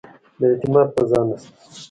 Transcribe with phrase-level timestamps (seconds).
[0.39, 1.49] د اعتماد فضا نه شته.